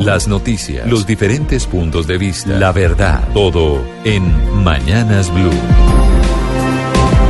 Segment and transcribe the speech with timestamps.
[0.00, 4.32] Las noticias, los diferentes puntos de vista, la verdad, todo en
[4.64, 5.50] Mañanas Blue.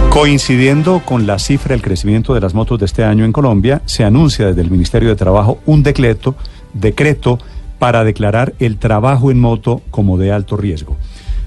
[0.09, 4.05] Coincidiendo con la cifra del crecimiento de las motos de este año en Colombia, se
[4.05, 6.37] anuncia desde el Ministerio de Trabajo un decreto,
[6.73, 7.41] decreto
[7.81, 10.97] para declarar el trabajo en moto como de alto riesgo.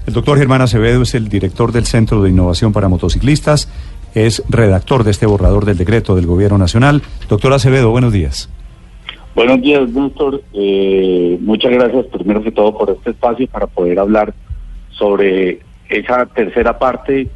[0.06, 3.68] El doctor Germán Acevedo es el director del Centro de Innovación para Motociclistas,
[4.14, 7.02] es redactor de este borrador del decreto del Gobierno Nacional.
[7.30, 8.50] Doctor Acevedo, buenos días.
[9.34, 10.42] Buenos días, Néstor.
[10.52, 14.32] Eh, muchas gracias, primero que todo, por este espacio para poder hablar
[14.90, 17.28] sobre esa tercera parte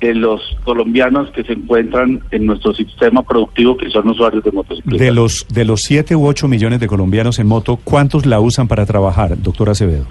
[0.00, 5.00] de los colombianos que se encuentran en nuestro sistema productivo, que son usuarios de motocicletas.
[5.00, 8.68] De los, de los 7 u 8 millones de colombianos en moto, ¿cuántos la usan
[8.68, 10.06] para trabajar, doctor Acevedo?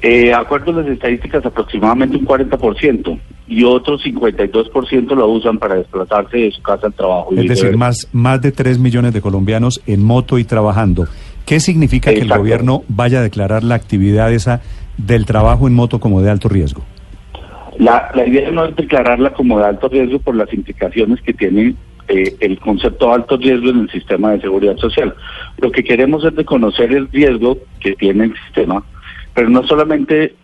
[0.00, 6.50] Eh, acuerdo las estadísticas, aproximadamente un 40% y otro 52% lo usan para desplazarse de
[6.52, 7.30] su casa al trabajo.
[7.34, 11.06] Es decir, más, más de 3 millones de colombianos en moto y trabajando.
[11.46, 14.60] ¿Qué significa que el gobierno vaya a declarar la actividad esa
[14.98, 16.82] del trabajo en moto como de alto riesgo?
[17.78, 21.74] La, la idea no es declararla como de alto riesgo por las implicaciones que tiene
[22.08, 25.14] eh, el concepto de alto riesgo en el sistema de seguridad social.
[25.58, 28.84] Lo que queremos es reconocer el riesgo que tiene el sistema
[29.38, 30.34] pero no solamente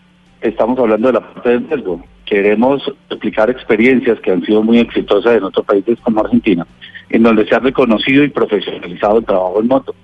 [0.41, 5.37] estamos hablando de la parte del riesgo, queremos explicar experiencias que han sido muy exitosas
[5.37, 6.67] en otros países como Argentina,
[7.11, 9.95] en donde se ha reconocido y profesionalizado el trabajo en moto.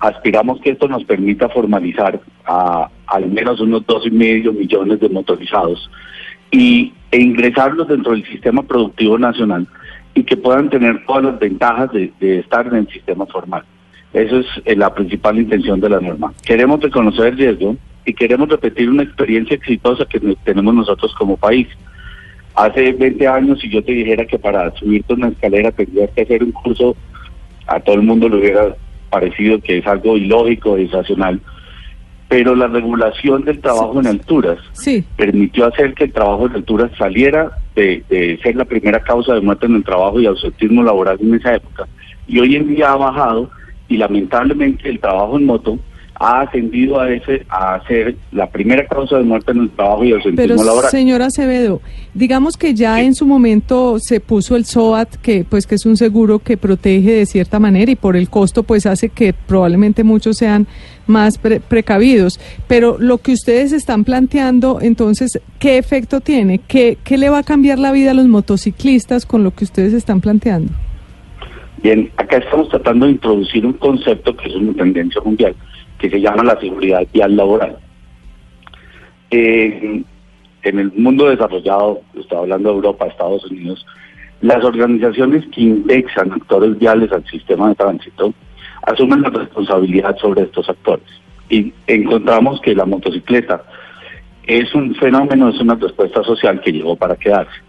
[0.00, 5.08] Aspiramos que esto nos permita formalizar a al menos unos dos y medio millones de
[5.08, 5.90] motorizados
[6.50, 9.66] y, e ingresarlos dentro del sistema productivo nacional
[10.14, 13.64] y que puedan tener todas las ventajas de, estar en el sistema formal.
[14.12, 16.32] Eso es eh, la principal intención de la norma.
[16.44, 21.68] Queremos reconocer el riesgo, y queremos repetir una experiencia exitosa que tenemos nosotros como país.
[22.54, 26.42] Hace 20 años, si yo te dijera que para subirte una escalera tendrías que hacer
[26.42, 26.96] un curso,
[27.66, 28.76] a todo el mundo le hubiera
[29.10, 31.40] parecido que es algo ilógico, irracional.
[32.28, 34.58] Pero la regulación del trabajo en alturas
[35.16, 39.42] permitió hacer que el trabajo en alturas saliera de, de ser la primera causa de
[39.42, 41.86] muerte en el trabajo y ausentismo laboral en esa época.
[42.26, 43.50] Y hoy en día ha bajado
[43.88, 45.78] y lamentablemente el trabajo en moto
[46.22, 50.12] ha ascendido a ese a ser la primera causa de muerte en el trabajo y
[50.12, 50.56] el Pero,
[50.88, 51.80] Señora Acevedo,
[52.14, 55.96] digamos que ya en su momento se puso el SOAT, que pues que es un
[55.96, 60.36] seguro que protege de cierta manera y por el costo pues hace que probablemente muchos
[60.36, 60.68] sean
[61.08, 62.38] más precavidos.
[62.68, 66.60] Pero lo que ustedes están planteando, entonces, ¿qué efecto tiene?
[66.60, 69.92] ¿Qué, ¿Qué le va a cambiar la vida a los motociclistas con lo que ustedes
[69.92, 70.72] están planteando?
[71.82, 75.52] Bien, acá estamos tratando de introducir un concepto que es una tendencia mundial
[76.02, 77.78] que se llama la seguridad vial laboral.
[79.30, 80.04] en
[80.64, 83.86] el mundo desarrollado, estoy hablando de Europa, Estados Unidos,
[84.40, 88.34] las organizaciones que indexan actores viales al sistema de tránsito
[88.82, 91.06] asumen la responsabilidad sobre estos actores.
[91.48, 93.62] Y encontramos que la motocicleta
[94.42, 97.60] es un fenómeno, es una respuesta social que llegó para quedarse.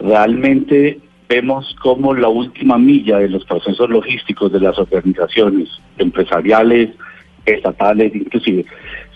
[0.00, 0.98] Realmente
[1.28, 5.68] vemos como la última milla de los procesos logísticos de las organizaciones
[5.98, 6.90] empresariales,
[7.46, 8.66] estatales inclusive,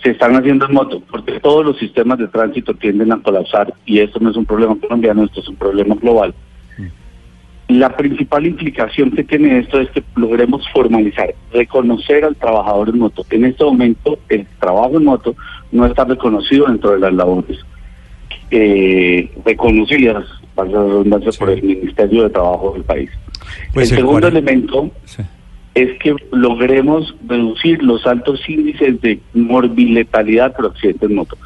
[0.01, 3.99] se están haciendo en moto, porque todos los sistemas de tránsito tienden a colapsar y
[3.99, 6.33] esto no es un problema colombiano, esto es un problema global.
[7.67, 13.25] La principal implicación que tiene esto es que logremos formalizar, reconocer al trabajador en moto.
[13.29, 15.35] En este momento el trabajo en moto
[15.71, 17.59] no está reconocido dentro de las labores
[18.49, 23.09] eh, reconocidas, para redundancia, por el Ministerio de Trabajo del país.
[23.73, 24.91] Pues el, segundo elemento
[25.73, 31.37] es que logremos reducir los altos índices de morbiletalidad por accidentes en moto.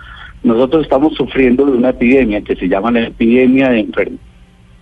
[0.44, 3.88] Nosotros estamos sufriendo de una epidemia que se llama la epidemia de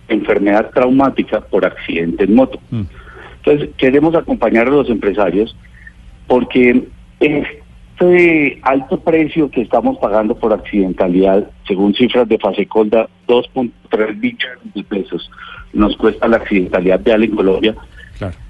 [0.08, 2.58] enfermedad traumática por accidente en moto.
[2.70, 2.82] Mm.
[3.36, 5.54] Entonces, queremos acompañar a los empresarios
[6.26, 6.84] porque
[7.20, 14.84] este alto precio que estamos pagando por accidentalidad, según cifras de Fasecolda, 2.3 billones de
[14.84, 15.30] pesos
[15.74, 17.74] nos cuesta la accidentalidad vial en Colombia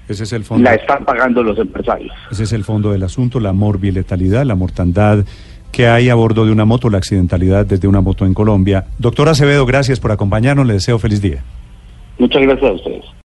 [0.07, 0.63] ese es el fondo.
[0.63, 2.13] La están pagando los empresarios.
[2.31, 5.25] Ese es el fondo del asunto, la morbiletalidad, la mortandad
[5.71, 8.85] que hay a bordo de una moto, la accidentalidad desde una moto en Colombia.
[8.97, 11.43] Doctor Acevedo, gracias por acompañarnos, le deseo feliz día.
[12.17, 13.15] Muchas gracias a ustedes.